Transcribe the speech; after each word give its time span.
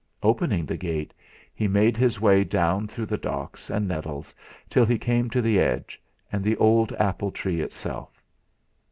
Opening 0.23 0.65
the 0.65 0.77
gate, 0.77 1.13
he 1.53 1.67
made 1.67 1.95
his 1.95 2.19
way 2.19 2.43
down 2.43 2.87
through 2.87 3.05
the 3.05 3.19
docks 3.19 3.69
and 3.69 3.87
nettles 3.87 4.33
till 4.67 4.83
he 4.83 4.97
came 4.97 5.29
to 5.29 5.43
the 5.43 5.59
edge, 5.59 6.01
and 6.31 6.43
the 6.43 6.57
old 6.57 6.91
apple 6.93 7.29
tree 7.29 7.61
itself. 7.61 8.19